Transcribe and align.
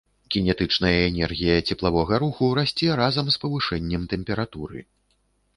Кінетычная 0.35 0.93
энергія 1.09 1.57
цеплавога 1.67 2.21
руху 2.25 2.49
расце 2.63 2.89
разам 3.03 3.25
з 3.37 3.41
павышэннем 3.45 4.09
тэмпературы. 4.15 4.79